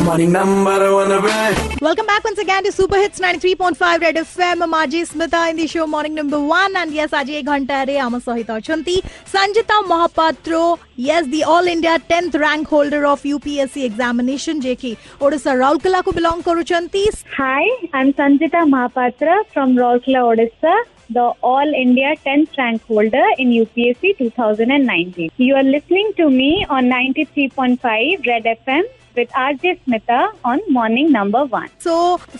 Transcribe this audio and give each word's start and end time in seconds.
welcome 0.00 0.64
back 2.06 2.26
once 2.26 2.38
again 2.40 2.64
to 2.64 2.70
super 2.70 2.98
hits 2.98 3.20
93.5 3.22 4.02
red 4.02 4.16
FM 4.16 4.64
माजी 4.70 5.04
Smita 5.04 5.46
in 5.46 5.56
the 5.56 5.66
show 5.68 5.86
morning 5.86 6.14
number 6.18 6.38
1 6.58 6.76
and 6.76 6.94
yes 6.96 7.14
आज 7.14 7.30
एक 7.30 7.46
घंटा 7.46 7.82
रे 7.82 7.96
हम 7.98 8.18
सहित 8.18 8.50
अछंती 8.50 8.96
Sanjita 9.32 9.80
Mahapatro 9.88 10.78
yes 11.00 11.26
the 11.34 11.42
all 11.56 11.68
India 11.68 11.96
10th 12.12 12.36
rank 12.42 12.68
holder 12.68 13.04
of 13.10 13.26
UPSC 13.28 13.84
examination 13.86 14.60
जेके 14.60 14.96
ओडिसा 15.22 15.52
राउरकेला 15.60 16.00
को 16.00 16.12
belong 16.12 16.42
करू 16.42 16.62
छंती 16.72 17.04
hi 17.38 17.68
I 17.94 18.00
am 18.00 18.10
Sanjita 18.22 18.64
Mahapatra 18.64 19.40
from 19.52 19.78
Rourkela 19.78 20.22
Odisha. 20.24 20.82
the 21.16 21.26
All 21.42 21.68
India 21.74 22.10
10th 22.24 22.56
rank 22.58 22.82
holder 22.86 23.26
in 23.38 23.50
UPSC 23.50 24.16
2019. 24.18 25.30
You 25.36 25.54
are 25.56 25.62
listening 25.62 26.12
to 26.18 26.30
me 26.30 26.64
on 26.68 26.84
93.5 26.84 28.26
Red 28.26 28.44
FM 28.44 28.82
with 29.16 29.28
RJ 29.30 29.80
Smita 29.82 30.32
on 30.44 30.60
morning 30.68 31.10
number 31.10 31.44
1. 31.44 31.68
So 31.86 31.94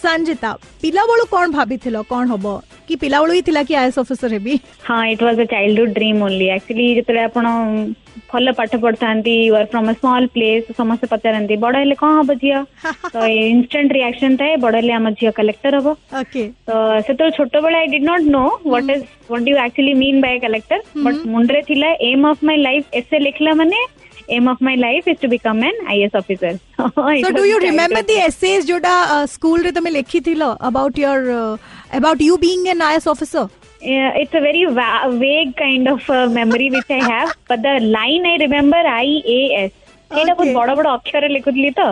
Sanjita, 0.04 0.50
পিলা 0.82 1.02
বড় 1.10 1.22
কোন 1.34 1.46
ভাবিছিল 1.58 1.96
কোন 2.12 2.24
hobo. 2.32 2.54
କି 2.89 2.95
ପିଲାବେଳୁ 3.03 3.31
ହିଁ 3.35 3.43
ଥିଲା 3.47 3.61
କି 3.69 3.73
ଆଇଏସ୍ 3.81 3.99
ଅଫିସର 4.03 4.31
ହେବି 4.37 4.53
ହଁ 4.87 5.03
it 5.13 5.21
was 5.27 5.37
a 5.45 5.47
childhood 5.53 5.93
dream 5.97 6.17
only. 6.27 6.47
Actually, 6.57 6.87
ଯେତେବେଳେ 6.97 7.23
ଆପଣ 7.29 7.45
ଭଲ 8.31 8.51
ପାଠ 8.59 8.71
ପଢିଥାନ୍ତି 8.83 9.33
you 9.47 9.55
are 9.59 9.67
from 9.71 9.89
a 9.91 9.93
small 9.99 10.27
place 10.35 10.67
ସମସ୍ତେ 10.79 11.05
ପଚାରନ୍ତି 11.13 11.55
ବଡ 11.63 11.73
ହେଲେ 11.81 11.95
କଣ 12.01 12.11
ହବ 12.19 12.29
ଝିଅ 12.43 12.59
ତ 13.13 13.15
ଇନଷ୍ଟାଣ୍ଟ 13.53 13.91
ରିଆକ୍ସନ 13.97 14.31
ଥାଏ 14.41 14.53
ବଡ 14.65 14.73
ହେଲେ 14.79 14.93
ଆମ 14.99 15.07
ଝିଅ 15.19 15.31
କଲେକ୍ଟର 15.39 15.75
ହବ 15.79 15.87
ଓକେ 16.21 16.43
ତ 16.67 16.71
ସେତେବେଳେ 17.07 17.33
ଛୋଟବେଳେ 17.39 17.77
I 17.81 17.87
did 17.93 18.07
not 18.11 18.25
know 18.37 18.45
what 18.69 18.87
is 18.95 19.03
what 19.29 19.43
do 19.47 19.53
actually 19.65 19.93
mean 20.03 20.19
by 20.25 20.35
collector 20.45 20.79
but 21.05 21.21
ମୁଣ୍ଡରେ 21.33 21.61
ଥିଲା 21.69 21.89
aim 22.11 22.25
of 22.31 22.43
my 22.49 22.57
life 22.67 22.87
essay 23.01 23.15
ଲେଖିଲା 23.27 23.53
ମାନେ 23.61 23.79
aim 24.35 24.47
of 24.51 24.61
my 24.65 24.75
life 24.85 25.09
is 25.11 25.17
to 25.23 25.27
become 25.33 25.59
an 25.69 25.79
IAS 25.91 26.15
officer 26.21 26.55
so 27.23 27.29
do 27.37 27.43
you 27.49 27.57
remember 27.63 28.01
the 28.09 28.17
essays 28.27 28.61
ଯୋଉଟା 28.69 28.93
school 29.33 29.59
ରେ 29.65 29.71
ତମେ 29.77 29.89
ଲେଖିଥିଲ 29.97 30.47
about 30.69 30.97
your 31.03 31.19
uh, 31.35 31.53
about 31.92 32.20
you 32.20 32.38
being 32.38 32.68
an 32.68 32.80
IS 32.82 33.06
officer? 33.06 33.48
Yeah, 33.82 34.12
it's 34.14 34.34
a 34.34 34.40
very 34.40 34.64
va- 34.66 35.10
vague 35.18 35.56
kind 35.56 35.88
of 35.88 36.08
uh, 36.10 36.28
memory 36.28 36.70
which 36.70 36.90
I 36.90 37.02
have, 37.04 37.36
but 37.48 37.62
the 37.62 37.78
line 37.80 38.26
I 38.26 38.36
remember 38.46 38.76
IAS. 38.76 39.72
Okay. 40.10 40.32
कुछ 40.38 40.48
बड़ा 40.54 40.74
बड़ा 40.74 40.90
अक्षर 40.90 41.28
लिख 41.30 41.46
ली 41.48 41.70
तो 41.78 41.84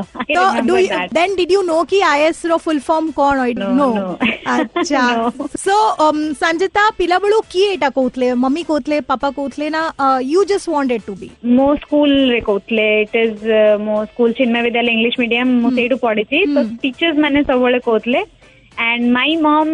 देन 1.14 1.34
डिड 1.36 1.50
यू 1.52 1.60
नो 1.62 1.82
कि 1.90 2.00
IAS 2.02 2.44
रो 2.46 2.56
full 2.64 2.78
form 2.86 3.10
कोन 3.18 3.38
आई 3.40 3.52
डोंट 3.54 3.76
नो 3.76 3.90
अच्छा 4.52 5.30
सो 5.56 5.76
संजिता 6.40 6.88
पिलाबळू 6.98 7.40
किए 7.52 7.68
एटा 7.72 7.88
कहतले 7.88 8.32
मम्मी 8.44 8.62
कहतले 8.70 9.00
पापा 9.12 9.30
कहतले 9.30 9.68
ना 9.76 10.18
you 10.22 10.42
just 10.50 10.68
wanted 10.68 11.02
to 11.06 11.14
be 11.20 11.30
मो 11.58 11.74
स्कूल 11.76 12.10
रे 12.30 12.40
कहतले 12.48 12.88
इट 13.02 13.14
इज़ 13.16 13.46
मो 13.84 14.04
school 14.04 14.32
Chinmaya 14.38 14.62
Vidyalaya 14.62 14.92
English 14.92 15.18
medium 15.18 15.58
मो 15.60 15.70
सेटु 15.76 15.96
पढिछि 16.02 16.44
तो 16.54 16.62
टीचर्स 16.82 17.18
माने 17.26 17.42
सबळे 17.52 17.78
कहतले 17.86 18.24
ତ 18.77 18.81
ଟିଚର୍ସ 18.81 19.03
ମାନେ 19.03 19.03
ସବୁବେଳେ 19.03 19.03
କହୁଥିଲେ 19.03 19.03
ଆଣ୍ଡ 19.03 19.03
ମାଇ 19.13 19.35
ମମ୍ 19.35 19.73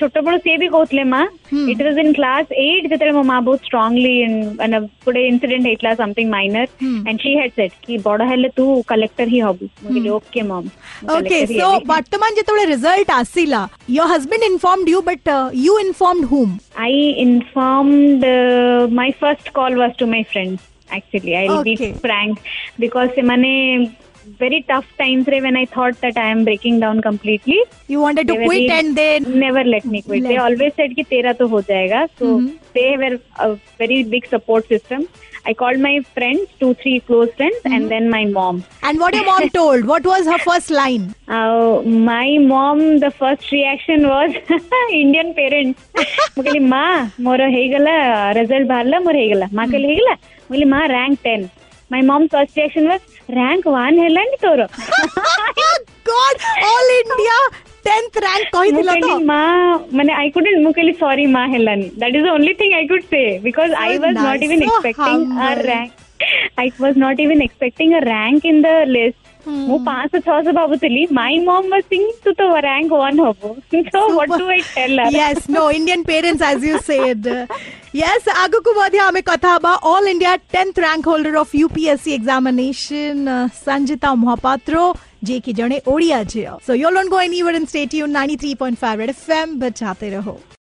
ଛୋଟବେଳୁ 0.00 0.38
ସିଏ 0.38 0.56
ବି 0.58 0.68
କହୁଥିଲେ 0.68 1.04
ମା 1.04 1.22
it 1.70 1.82
was 1.82 1.98
in 1.98 2.14
class 2.14 2.46
eight 2.52 2.88
ଯେତେବେଳେ 2.90 3.12
ମୋ 3.12 3.22
ମା 3.22 3.40
ବହୁତ 3.40 3.60
ଷ୍ଟ୍ରଙ୍ଗଲି 3.64 4.14
ମାନେ 4.58 4.80
ଗୋଟେ 5.06 5.20
ଇନସିଡେଣ୍ଟ 5.28 5.66
ହେଇଥିଲା 5.66 5.92
something 5.94 6.30
minor 6.30 6.66
and 7.08 7.18
she 7.22 7.30
had 7.40 7.52
said 7.56 7.72
କି 7.86 7.98
ବଡ 7.98 8.20
ହେଲେ 8.30 8.48
ତୁ 8.56 8.82
କଲେକ୍ଟର 8.88 9.28
ହିଁ 9.28 9.40
ହବୁ 9.40 9.64
ମୁଁ 9.82 9.90
କହିଲି 9.92 10.08
ଓକେ 10.08 10.42
ମମ୍ 10.42 10.68
okay 11.16 11.46
so 11.46 11.66
ବର୍ତ୍ତମାନ 11.86 12.30
ଯେତେବେଳେ 12.34 12.64
ରିଜଲ୍ଟ 12.74 13.10
ଆସିଲା 13.10 13.68
your 13.88 14.06
husband 14.06 14.42
informed 14.52 14.88
you 14.88 15.02
but 15.02 15.22
uh, 15.28 15.50
you 15.52 15.78
informed 15.78 16.24
whom 16.24 16.60
I 16.76 16.92
informed 17.16 18.24
uh, 18.24 18.88
my 18.90 19.12
first 19.12 19.52
call 19.52 19.72
was 19.74 19.96
to 19.96 20.06
my 20.06 20.24
friends. 20.24 20.60
Actually, 20.90 21.36
I'll 21.36 21.58
Okay. 21.58 21.92
be 21.92 21.98
frank 22.00 22.38
because 22.78 23.08
semane 23.10 23.94
very 24.25 24.63
tough 24.67 24.85
times 24.97 25.27
when 25.27 25.55
I 25.55 25.65
thought 25.65 25.99
that 26.01 26.17
I 26.17 26.27
am 26.29 26.43
breaking 26.43 26.79
down 26.79 27.01
completely. 27.01 27.59
You 27.87 27.99
wanted 27.99 28.27
to 28.27 28.35
quit 28.35 28.49
really, 28.49 28.69
and 28.69 28.95
they 28.95 29.19
never 29.19 29.63
let 29.63 29.85
me 29.85 30.01
quit. 30.01 30.23
Let 30.23 30.29
they 30.29 30.37
always 30.37 30.73
said 30.75 30.95
ki 30.95 31.03
tera 31.03 31.33
to 31.35 31.47
ho 31.47 31.61
jayega. 31.61 32.09
So 32.17 32.39
mm-hmm. 32.39 32.57
they 32.73 32.97
were 32.97 33.19
a 33.37 33.59
very 33.77 34.03
big 34.03 34.27
support 34.27 34.67
system. 34.67 35.07
I 35.45 35.53
called 35.53 35.79
my 35.79 36.01
friends, 36.13 36.49
two, 36.59 36.73
three 36.75 36.99
close 36.99 37.31
friends, 37.33 37.55
mm-hmm. 37.57 37.73
and 37.73 37.91
then 37.91 38.09
my 38.09 38.25
mom. 38.25 38.63
And 38.83 38.99
what 38.99 39.13
your 39.13 39.25
mom 39.25 39.49
told? 39.49 39.85
What 39.85 40.05
was 40.05 40.25
her 40.25 40.37
first 40.39 40.69
line? 40.69 41.15
Uh, 41.27 41.81
my 41.85 42.37
mom, 42.39 42.99
the 42.99 43.11
first 43.11 43.51
reaction 43.51 44.07
was 44.07 44.35
Indian 44.91 45.33
parents. 45.33 45.81
बोले 46.35 46.59
माँ 46.59 47.11
मोर 47.19 47.41
हेगला 47.55 47.95
result 48.35 48.67
बाहर 48.67 48.85
ला 48.85 48.99
मोर 48.99 49.15
हेगला 49.15 49.47
माँ 49.53 49.67
के 49.69 49.77
लिए 49.77 49.93
हेगला 49.93 50.13
बोले 50.49 50.65
माँ 50.65 50.87
rank 50.87 51.23
10. 51.23 51.49
My 51.91 52.01
mom's 52.01 52.29
first 52.31 52.55
reaction 52.55 52.87
was 52.87 53.01
rank 53.28 53.66
one 53.76 53.98
ହେଲାଣି 54.04 54.36
ତୋର 54.44 54.60
god 56.08 56.34
all 56.70 56.88
india 56.96 57.36
10th 57.86 58.16
rank 58.24 58.44
ମୁଁ 58.44 58.54
କହିଥିଲ 58.56 58.88
କହିଲି 58.90 59.08
ତ 59.08 59.16
ମା 59.30 59.40
ମାନେ 59.98 60.12
ଆଇ 60.20 60.28
କୁଡଣ୍ଟ 60.36 60.58
ମୁଁ 60.66 60.72
କହିଲି 60.78 60.94
ସରି 61.02 61.24
ମା 61.34 61.42
ହେଲାନି 61.54 61.86
that 62.00 62.16
is 62.18 62.22
the 62.26 62.28
only 62.36 62.52
thing 62.60 62.74
I 62.80 62.86
could 62.92 63.04
say 63.12 63.22
because 63.46 63.70
I 63.82 63.92
So 63.94 64.02
was 64.04 64.16
not 64.18 64.26
nice, 64.26 64.44
even 64.46 64.62
so 64.62 64.68
expecting 64.68 65.20
a 65.38 65.48
humble. 65.48 65.66
Rank 65.70 65.92
I 66.60 66.68
was 66.82 66.94
not 67.04 67.20
even 67.24 67.42
expecting 67.46 67.88
a 67.94 68.00
ମୁଁ 69.49 69.77
ପାଞ୍ଚଶହ 69.85 70.21
ଛଅଶହ 70.27 70.53
ଭାବୁଥିଲି 70.59 71.01
ମାଇ 71.19 71.35
ମମ୍ 71.47 71.67
ୱାଜ୍ 71.71 71.85
ସିଙ୍ଗିଂ 71.89 72.15
ତୁ 72.23 72.31
ତ 72.39 72.41
ରାଙ୍କ 72.67 72.91
ୱାନ୍ 73.01 73.19
ହବୁ 73.25 73.49
so 73.93 74.01
what 74.17 74.33
do 74.39 74.45
I 74.55 74.61
tell 74.75 74.99
yes 75.15 75.43
no 75.55 75.63
Indian 75.77 76.05
parents 76.11 76.45
as 76.49 76.63
you 76.65 76.75
said 76.89 77.27
yes 77.95 78.27
ଆଗକୁ 78.43 78.71
ମଧ୍ୟ 78.79 78.99
ଆମେ 79.07 79.21
କଥା 79.29 79.49
ହେବା 79.55 79.71
all 79.91 80.07
India 80.13 80.33
tenth 80.55 80.75
rank 80.85 81.05
holder 81.11 81.37
of 81.45 81.55
UPSC 81.61 82.09
examination 82.17 83.23
Sanjita 83.65 84.09
Mahapatra 84.23 84.75
ଯିଏକି 85.27 85.51
ଜଣେ 85.59 85.77
ଓଡ଼ିଆ 85.93 86.19
ଝିଅ 86.31 86.51
so 86.65 86.71
yo 86.81 86.89
lone 86.95 87.11
go 87.13 87.17
anywhere 87.25 87.57
in 87.59 87.67
state 87.71 87.93
you 87.99 88.05
ninety 88.15 88.37
three 88.41 88.51
point 88.61 88.77
five 88.83 89.01
F 89.05 89.25
M 89.39 89.51
ବଜାତେ 89.61 90.07
ରହୋ 90.15 90.35